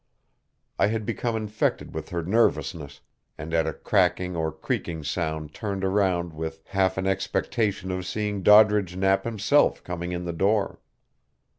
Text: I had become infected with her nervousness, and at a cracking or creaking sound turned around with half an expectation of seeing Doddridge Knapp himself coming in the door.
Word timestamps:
I 0.79 0.87
had 0.87 1.05
become 1.05 1.35
infected 1.35 1.93
with 1.93 2.09
her 2.09 2.23
nervousness, 2.23 3.01
and 3.37 3.53
at 3.53 3.67
a 3.67 3.73
cracking 3.73 4.35
or 4.35 4.51
creaking 4.51 5.03
sound 5.03 5.53
turned 5.53 5.83
around 5.83 6.33
with 6.33 6.59
half 6.69 6.97
an 6.97 7.05
expectation 7.05 7.91
of 7.91 8.07
seeing 8.07 8.41
Doddridge 8.41 8.97
Knapp 8.97 9.25
himself 9.25 9.83
coming 9.83 10.11
in 10.11 10.25
the 10.25 10.33
door. 10.33 10.81